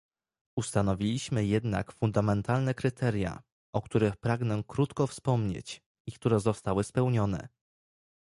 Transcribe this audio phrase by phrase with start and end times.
[0.57, 3.41] Ustanowiliśmy jednak fundamentalne kryteria,
[3.75, 7.49] o których pragnę krótko wspomnieć, i które zostały spełnione